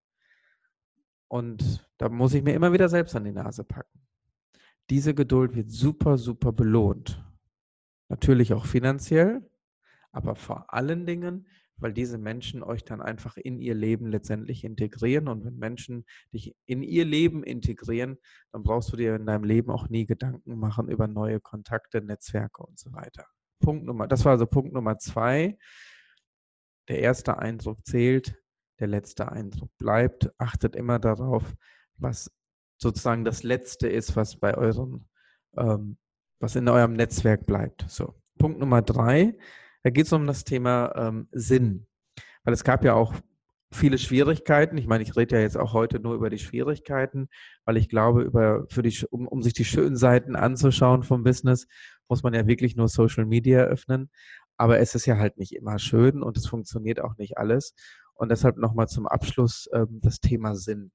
und 1.26 1.86
da 1.98 2.08
muss 2.08 2.34
ich 2.34 2.42
mir 2.42 2.54
immer 2.54 2.72
wieder 2.72 2.88
selbst 2.88 3.16
an 3.16 3.24
die 3.24 3.32
Nase 3.32 3.64
packen, 3.64 4.07
diese 4.90 5.14
Geduld 5.14 5.54
wird 5.54 5.70
super, 5.70 6.18
super 6.18 6.52
belohnt. 6.52 7.24
Natürlich 8.08 8.52
auch 8.54 8.66
finanziell, 8.66 9.48
aber 10.12 10.34
vor 10.34 10.72
allen 10.72 11.06
Dingen, 11.06 11.46
weil 11.76 11.92
diese 11.92 12.18
Menschen 12.18 12.62
euch 12.62 12.84
dann 12.84 13.00
einfach 13.00 13.36
in 13.36 13.60
ihr 13.60 13.74
Leben 13.74 14.06
letztendlich 14.06 14.64
integrieren. 14.64 15.28
Und 15.28 15.44
wenn 15.44 15.56
Menschen 15.56 16.04
dich 16.32 16.56
in 16.66 16.82
ihr 16.82 17.04
Leben 17.04 17.44
integrieren, 17.44 18.18
dann 18.52 18.62
brauchst 18.62 18.92
du 18.92 18.96
dir 18.96 19.14
in 19.14 19.26
deinem 19.26 19.44
Leben 19.44 19.70
auch 19.70 19.88
nie 19.88 20.06
Gedanken 20.06 20.58
machen 20.58 20.88
über 20.88 21.06
neue 21.06 21.40
Kontakte, 21.40 22.00
Netzwerke 22.00 22.64
und 22.64 22.78
so 22.78 22.92
weiter. 22.92 23.26
Punkt 23.60 23.84
Nummer, 23.84 24.08
das 24.08 24.24
war 24.24 24.32
also 24.32 24.46
Punkt 24.46 24.72
Nummer 24.72 24.98
zwei. 24.98 25.56
Der 26.88 27.00
erste 27.00 27.38
Eindruck 27.38 27.84
zählt, 27.86 28.34
der 28.80 28.88
letzte 28.88 29.30
Eindruck 29.30 29.70
bleibt. 29.76 30.30
Achtet 30.38 30.74
immer 30.74 30.98
darauf, 30.98 31.54
was 31.96 32.30
sozusagen 32.78 33.24
das 33.24 33.42
Letzte 33.42 33.88
ist, 33.88 34.16
was 34.16 34.36
bei 34.36 34.56
eurem, 34.56 35.04
ähm, 35.56 35.98
was 36.40 36.56
in 36.56 36.68
eurem 36.68 36.94
Netzwerk 36.94 37.44
bleibt. 37.46 37.84
So, 37.88 38.14
Punkt 38.38 38.58
Nummer 38.58 38.80
drei 38.82 39.34
da 39.82 39.90
geht 39.90 40.06
es 40.06 40.12
um 40.12 40.26
das 40.26 40.44
Thema 40.44 40.92
ähm, 40.96 41.28
Sinn. 41.32 41.86
Weil 42.44 42.54
es 42.54 42.64
gab 42.64 42.84
ja 42.84 42.94
auch 42.94 43.14
viele 43.70 43.98
Schwierigkeiten. 43.98 44.76
Ich 44.78 44.86
meine, 44.86 45.02
ich 45.02 45.16
rede 45.16 45.36
ja 45.36 45.42
jetzt 45.42 45.56
auch 45.56 45.72
heute 45.72 46.00
nur 46.00 46.14
über 46.14 46.30
die 46.30 46.38
Schwierigkeiten, 46.38 47.28
weil 47.64 47.76
ich 47.76 47.88
glaube, 47.88 48.22
über, 48.22 48.66
für 48.68 48.82
die, 48.82 48.94
um, 49.10 49.26
um 49.28 49.42
sich 49.42 49.52
die 49.52 49.64
schönen 49.64 49.96
Seiten 49.96 50.36
anzuschauen 50.36 51.02
vom 51.02 51.22
Business, 51.22 51.66
muss 52.08 52.22
man 52.22 52.34
ja 52.34 52.46
wirklich 52.46 52.76
nur 52.76 52.88
Social 52.88 53.26
Media 53.26 53.60
öffnen. 53.60 54.10
Aber 54.56 54.78
es 54.78 54.94
ist 54.94 55.06
ja 55.06 55.18
halt 55.18 55.38
nicht 55.38 55.54
immer 55.54 55.78
schön 55.78 56.22
und 56.22 56.36
es 56.36 56.46
funktioniert 56.46 57.00
auch 57.00 57.16
nicht 57.16 57.38
alles. 57.38 57.74
Und 58.14 58.30
deshalb 58.30 58.56
nochmal 58.56 58.88
zum 58.88 59.06
Abschluss 59.06 59.68
ähm, 59.72 60.00
das 60.02 60.18
Thema 60.20 60.56
Sinn. 60.56 60.90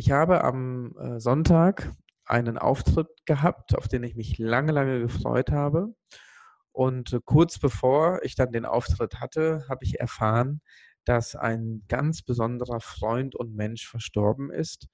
Ich 0.00 0.10
habe 0.10 0.44
am 0.44 0.96
äh, 0.96 1.20
Sonntag 1.20 1.92
einen 2.24 2.56
Auftritt 2.56 3.08
gehabt, 3.26 3.76
auf 3.76 3.86
den 3.86 4.02
ich 4.02 4.16
mich 4.16 4.38
lange, 4.38 4.72
lange 4.72 4.98
gefreut 4.98 5.50
habe. 5.50 5.94
Und 6.72 7.12
äh, 7.12 7.20
kurz 7.22 7.58
bevor 7.58 8.20
ich 8.22 8.34
dann 8.34 8.50
den 8.50 8.64
Auftritt 8.64 9.20
hatte, 9.20 9.66
habe 9.68 9.84
ich 9.84 10.00
erfahren, 10.00 10.62
dass 11.04 11.36
ein 11.36 11.84
ganz 11.86 12.22
besonderer 12.22 12.80
Freund 12.80 13.36
und 13.36 13.54
Mensch 13.54 13.86
verstorben 13.86 14.50
ist, 14.50 14.88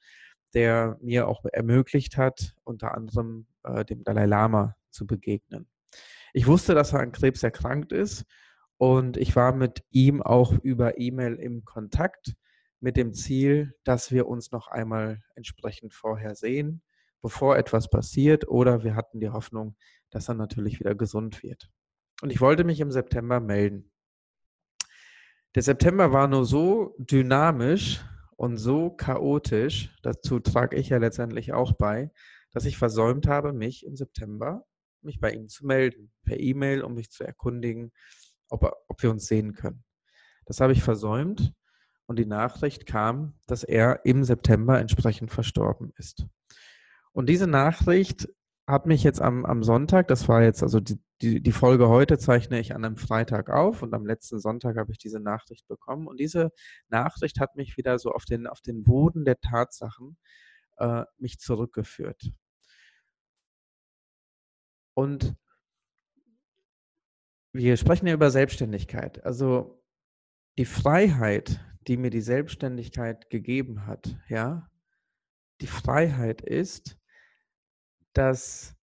der 0.55 0.99
mir 1.01 1.29
auch 1.29 1.45
ermöglicht 1.53 2.17
hat, 2.17 2.57
unter 2.65 2.93
anderem 2.93 3.47
äh, 3.63 3.85
dem 3.85 4.03
Dalai 4.03 4.27
Lama 4.27 4.75
zu 4.91 5.07
begegnen. 5.07 5.69
Ich 6.33 6.49
wusste, 6.49 6.75
dass 6.75 6.93
er 6.93 6.99
an 6.99 7.13
Krebs 7.13 7.45
erkrankt 7.45 7.93
ist 7.93 8.25
und 8.77 9.17
ich 9.19 9.37
war 9.37 9.55
mit 9.55 9.85
ihm 9.93 10.21
auch 10.21 10.53
über 10.65 10.99
E-Mail 10.99 11.37
im 11.37 11.65
Kontakt 11.65 12.35
mit 12.81 12.97
dem 12.97 13.15
Ziel, 13.15 13.75
dass 13.85 14.11
wir 14.11 14.27
uns 14.27 14.53
noch 14.53 14.69
einmal 14.69 15.23
entsprechend 15.35 15.95
vorher 15.95 16.35
sehen, 16.35 16.83
bevor 17.23 17.57
etwas 17.57 17.89
passiert 17.89 18.49
oder 18.49 18.85
wir 18.85 18.95
hatten 18.95 19.21
die 19.21 19.31
Hoffnung, 19.31 19.77
dass 20.11 20.29
er 20.29 20.35
natürlich 20.35 20.79
wieder 20.81 20.95
gesund 20.95 21.43
wird. 21.43 21.71
Und 22.23 22.31
ich 22.31 22.41
wollte 22.41 22.65
mich 22.65 22.81
im 22.81 22.91
September 22.91 23.41
melden. 23.41 23.91
Der 25.55 25.63
September 25.63 26.13
war 26.13 26.29
nur 26.29 26.45
so 26.45 26.95
dynamisch 26.99 28.05
und 28.37 28.59
so 28.59 28.91
chaotisch, 28.91 29.97
dazu 30.03 30.39
trage 30.39 30.77
ich 30.77 30.91
ja 30.91 30.99
letztendlich 30.99 31.53
auch 31.53 31.73
bei, 31.73 32.11
dass 32.53 32.67
ich 32.67 32.77
versäumt 32.77 33.27
habe, 33.27 33.53
mich 33.53 33.85
im 33.85 33.97
September 33.97 34.67
mich 35.03 35.21
bei 35.21 35.33
ihm 35.33 35.49
zu 35.49 35.67
melden, 35.67 36.13
per 36.25 36.39
E-Mail, 36.39 36.83
um 36.83 36.95
mich 36.95 37.11
zu 37.11 37.25
erkundigen, 37.25 37.93
ob, 38.49 38.71
ob 38.89 39.03
wir 39.03 39.11
uns 39.11 39.27
sehen 39.27 39.55
können. 39.55 39.85
Das 40.45 40.61
habe 40.61 40.73
ich 40.73 40.83
versäumt 40.83 41.55
und 42.07 42.19
die 42.19 42.27
Nachricht 42.27 42.87
kam, 42.87 43.35
dass 43.47 43.65
er 43.65 44.05
im 44.05 44.25
September 44.25 44.79
entsprechend 44.79 45.31
verstorben 45.31 45.93
ist. 45.97 46.27
Und 47.13 47.29
diese 47.29 47.47
Nachricht 47.47 48.29
hat 48.67 48.87
mich 48.87 49.03
jetzt 49.03 49.21
am, 49.21 49.45
am 49.45 49.63
Sonntag, 49.63 50.09
das 50.09 50.29
war 50.29 50.43
jetzt, 50.43 50.63
also 50.63 50.81
die, 50.81 50.99
die, 51.23 51.41
die 51.41 51.53
Folge 51.53 51.89
heute 51.89 52.19
zeichne 52.19 52.59
ich 52.61 52.75
an 52.75 52.85
einem 52.85 52.97
Freitag 52.97 53.49
auf 53.49 53.83
und 53.83 53.95
am 53.95 54.07
letzten 54.07 54.39
Sonntag 54.39 54.77
habe 54.77 54.93
ich 54.93 54.99
diese 54.99 55.21
Nachricht 55.21 55.67
bekommen. 55.69 56.09
Und 56.09 56.19
diese 56.21 56.51
Nachricht 56.89 57.41
hat 57.41 57.57
mich 57.57 57.77
wieder 57.77 57.99
so 57.99 58.11
auf 58.11 58.25
den, 58.25 58.47
auf 58.47 58.61
den 58.61 58.85
Boden 58.85 59.25
der 59.25 59.41
Tatsachen 59.41 60.19
äh, 60.79 61.05
mich 61.19 61.39
zurückgeführt. 61.39 62.33
Und 64.95 65.37
wir 67.53 67.77
sprechen 67.77 68.07
ja 68.07 68.15
über 68.15 68.31
Selbstständigkeit. 68.31 69.25
Also 69.25 69.83
die 70.59 70.65
Freiheit, 70.65 71.61
die 71.87 71.97
mir 71.97 72.11
die 72.11 72.21
Selbstständigkeit 72.21 73.31
gegeben 73.31 73.87
hat, 73.87 74.19
ja, 74.29 74.71
die 75.61 75.67
Freiheit 75.67 76.43
ist, 76.43 76.99
dass 78.13 78.77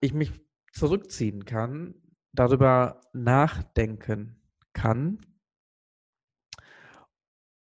ich 0.00 0.14
mich 0.14 0.32
zurückziehen 0.72 1.44
kann, 1.44 1.94
darüber 2.32 3.00
nachdenken 3.12 4.40
kann 4.72 5.20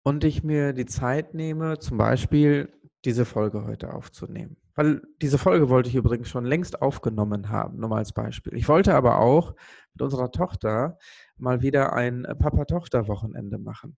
und 0.03 0.23
ich 0.23 0.43
mir 0.43 0.73
die 0.73 0.85
Zeit 0.85 1.33
nehme, 1.33 1.79
zum 1.79 1.97
Beispiel 1.97 2.73
diese 3.05 3.25
Folge 3.25 3.65
heute 3.65 3.93
aufzunehmen. 3.93 4.57
Weil 4.73 5.01
diese 5.21 5.37
Folge 5.37 5.69
wollte 5.69 5.89
ich 5.89 5.95
übrigens 5.95 6.29
schon 6.29 6.45
längst 6.45 6.81
aufgenommen 6.81 7.49
haben, 7.49 7.79
nur 7.79 7.89
mal 7.89 7.99
als 7.99 8.11
Beispiel. 8.11 8.55
Ich 8.55 8.67
wollte 8.67 8.93
aber 8.93 9.19
auch 9.19 9.55
mit 9.93 10.01
unserer 10.01 10.31
Tochter 10.31 10.97
mal 11.37 11.61
wieder 11.61 11.93
ein 11.93 12.23
Papa-Tochter-Wochenende 12.23 13.57
machen. 13.57 13.95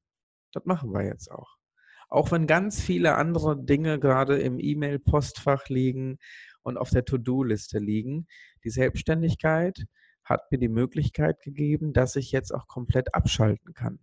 Das 0.57 0.65
machen 0.65 0.91
wir 0.91 1.05
jetzt 1.05 1.29
auch. 1.29 1.57
Auch 2.09 2.31
wenn 2.31 2.47
ganz 2.47 2.81
viele 2.81 3.15
andere 3.15 3.63
Dinge 3.63 3.99
gerade 3.99 4.39
im 4.39 4.59
E-Mail-Postfach 4.59 5.67
liegen 5.69 6.17
und 6.63 6.77
auf 6.77 6.89
der 6.89 7.05
To-Do-Liste 7.05 7.77
liegen, 7.77 8.27
die 8.63 8.71
Selbstständigkeit 8.71 9.85
hat 10.23 10.51
mir 10.51 10.57
die 10.57 10.67
Möglichkeit 10.67 11.41
gegeben, 11.41 11.93
dass 11.93 12.15
ich 12.15 12.31
jetzt 12.31 12.51
auch 12.51 12.67
komplett 12.67 13.13
abschalten 13.13 13.75
kann. 13.75 13.99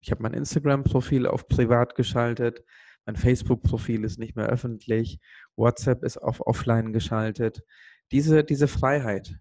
Ich 0.00 0.12
habe 0.12 0.22
mein 0.22 0.32
Instagram-Profil 0.32 1.26
auf 1.26 1.48
privat 1.48 1.96
geschaltet, 1.96 2.64
mein 3.04 3.16
Facebook-Profil 3.16 4.04
ist 4.04 4.20
nicht 4.20 4.36
mehr 4.36 4.46
öffentlich, 4.46 5.18
WhatsApp 5.56 6.04
ist 6.04 6.18
auf 6.18 6.46
offline 6.46 6.92
geschaltet. 6.92 7.64
Diese, 8.12 8.44
diese 8.44 8.68
Freiheit 8.68 9.40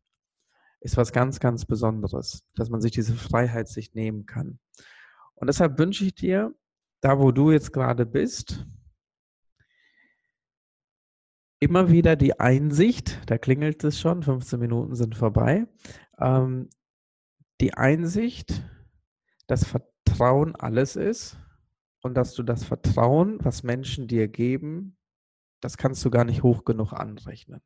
ist 0.80 0.98
was 0.98 1.12
ganz, 1.12 1.40
ganz 1.40 1.66
Besonderes, 1.66 2.44
dass 2.56 2.70
man 2.70 2.82
sich 2.82 2.92
diese 2.92 3.14
Freiheit 3.14 3.68
sich 3.68 3.94
nehmen 3.94 4.26
kann. 4.26 4.60
Und 5.40 5.48
deshalb 5.48 5.80
wünsche 5.80 6.06
ich 6.06 6.16
dir, 6.16 6.54
da 7.02 7.20
wo 7.20 7.32
du 7.32 7.52
jetzt 7.52 7.72
gerade 7.72 8.06
bist, 8.06 8.66
immer 11.60 11.90
wieder 11.90 12.16
die 12.16 12.40
Einsicht, 12.40 13.20
da 13.30 13.38
klingelt 13.38 13.84
es 13.84 14.00
schon, 14.00 14.24
15 14.24 14.60
Minuten 14.60 14.96
sind 14.96 15.16
vorbei, 15.16 15.68
ähm, 16.20 16.70
die 17.62 17.74
Einsicht, 17.74 18.64
dass 19.48 19.66
Vertrauen 19.66 20.56
alles 20.56 20.96
ist 20.96 21.38
und 22.02 22.16
dass 22.16 22.34
du 22.34 22.44
das 22.44 22.64
Vertrauen, 22.64 23.38
was 23.44 23.64
Menschen 23.64 24.08
dir 24.08 24.28
geben, 24.28 24.98
das 25.62 25.78
kannst 25.78 26.04
du 26.06 26.10
gar 26.10 26.24
nicht 26.24 26.44
hoch 26.44 26.64
genug 26.64 26.94
anrechnen. 26.94 27.62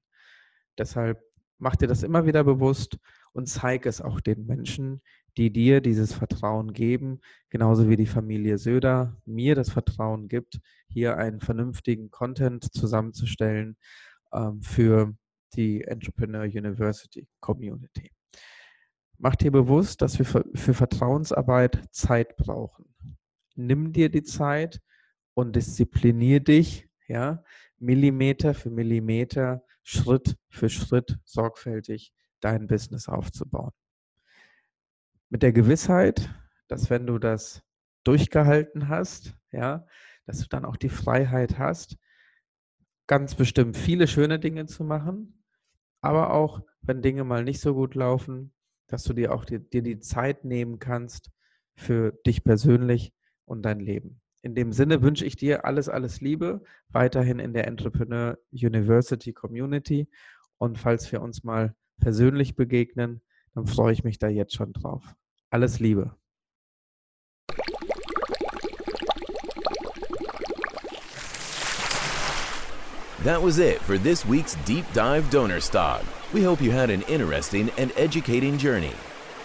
Deshalb 0.78 1.24
mach 1.60 1.76
dir 1.76 1.88
das 1.88 2.02
immer 2.02 2.26
wieder 2.26 2.44
bewusst 2.44 2.98
und 3.32 3.48
zeig 3.48 3.86
es 3.86 4.02
auch 4.02 4.20
den 4.20 4.46
Menschen, 4.46 5.02
die 5.38 5.52
dir 5.52 5.82
dieses 5.82 6.14
Vertrauen 6.14 6.74
geben, 6.74 7.20
genauso 7.50 7.90
wie 7.90 7.96
die 7.96 8.06
Familie 8.06 8.58
Söder 8.58 9.18
mir 9.26 9.56
das 9.56 9.72
Vertrauen 9.72 10.28
gibt, 10.28 10.60
hier 10.88 11.18
einen 11.18 11.40
vernünftigen 11.40 12.12
Content 12.12 12.72
zusammenzustellen 12.74 13.78
ähm, 14.32 14.62
für 14.62 15.16
die 15.56 15.84
Entrepreneur 15.84 16.44
University 16.44 17.28
Community. 17.40 18.12
Mach 19.18 19.36
dir 19.36 19.52
bewusst, 19.52 20.02
dass 20.02 20.18
wir 20.18 20.26
für, 20.26 20.46
für 20.54 20.74
Vertrauensarbeit 20.74 21.88
Zeit 21.92 22.36
brauchen. 22.36 22.94
Nimm 23.56 23.94
dir 23.94 24.10
die 24.10 24.24
Zeit 24.24 24.82
und 25.34 25.56
disziplinier 25.56 26.40
dich, 26.40 26.88
ja, 27.08 27.44
Millimeter 27.78 28.54
für 28.54 28.70
Millimeter, 28.70 29.64
Schritt 29.84 30.38
für 30.50 30.70
Schritt 30.70 31.20
sorgfältig 31.26 32.14
dein 32.40 32.68
Business 32.68 33.08
aufzubauen. 33.08 33.72
Mit 35.34 35.42
der 35.42 35.52
Gewissheit, 35.52 36.30
dass 36.68 36.92
wenn 36.92 37.08
du 37.08 37.18
das 37.18 37.64
durchgehalten 38.04 38.88
hast, 38.88 39.34
ja, 39.52 39.88
dass 40.28 40.38
du 40.38 40.48
dann 40.48 40.64
auch 40.64 40.78
die 40.78 40.90
Freiheit 40.90 41.58
hast, 41.58 41.98
ganz 43.08 43.34
bestimmt 43.34 43.76
viele 43.76 44.06
schöne 44.08 44.38
Dinge 44.38 44.68
zu 44.68 44.84
machen, 44.84 45.44
aber 46.02 46.36
auch, 46.36 46.62
wenn 46.84 47.02
Dinge 47.02 47.24
mal 47.24 47.44
nicht 47.44 47.62
so 47.62 47.74
gut 47.74 47.96
laufen, 47.96 48.54
dass 48.86 49.06
du 49.06 49.14
dir 49.14 49.34
auch 49.34 49.44
die, 49.44 49.58
dir 49.58 49.82
die 49.82 49.98
Zeit 49.98 50.46
nehmen 50.46 50.78
kannst 50.78 51.32
für 51.74 52.12
dich 52.28 52.44
persönlich 52.44 53.12
und 53.46 53.64
dein 53.64 53.80
Leben. 53.80 54.22
In 54.44 54.54
dem 54.54 54.72
Sinne 54.72 55.02
wünsche 55.02 55.26
ich 55.26 55.36
dir 55.36 55.66
alles, 55.66 55.90
alles 55.90 56.22
Liebe, 56.22 56.64
weiterhin 56.90 57.40
in 57.40 57.54
der 57.54 57.66
Entrepreneur 57.66 58.38
University 58.52 59.34
Community. 59.34 60.08
Und 60.60 60.78
falls 60.78 61.12
wir 61.12 61.24
uns 61.24 61.44
mal 61.44 61.74
persönlich 62.00 62.56
begegnen, 62.56 63.24
dann 63.56 63.66
freue 63.66 63.94
ich 63.94 64.04
mich 64.04 64.20
da 64.20 64.28
jetzt 64.28 64.54
schon 64.54 64.74
drauf. 64.74 65.16
Alles 65.54 65.80
Liebe. 65.80 66.10
That 73.22 73.42
was 73.42 73.60
it 73.60 73.80
for 73.80 73.98
this 73.98 74.26
week's 74.26 74.56
Deep 74.66 74.84
Dive 74.94 75.30
Donnerstag. 75.30 76.04
We 76.34 76.42
hope 76.42 76.60
you 76.60 76.72
had 76.72 76.90
an 76.90 77.04
interesting 77.04 77.70
and 77.78 77.94
educating 77.96 78.58
journey. 78.58 78.94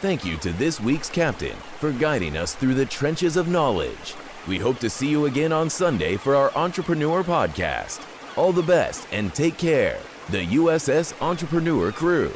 Thank 0.00 0.24
you 0.24 0.36
to 0.38 0.50
this 0.52 0.80
week's 0.80 1.10
captain 1.10 1.56
for 1.78 1.92
guiding 1.92 2.36
us 2.36 2.54
through 2.54 2.74
the 2.74 2.86
trenches 2.86 3.36
of 3.36 3.48
knowledge. 3.48 4.14
We 4.48 4.58
hope 4.58 4.78
to 4.78 4.90
see 4.90 5.08
you 5.08 5.26
again 5.26 5.52
on 5.52 5.68
Sunday 5.68 6.16
for 6.16 6.34
our 6.34 6.50
Entrepreneur 6.56 7.22
Podcast. 7.22 8.00
All 8.36 8.52
the 8.52 8.62
best 8.62 9.06
and 9.12 9.34
take 9.34 9.58
care. 9.58 9.98
The 10.30 10.46
USS 10.46 11.20
Entrepreneur 11.20 11.92
Crew. 11.92 12.32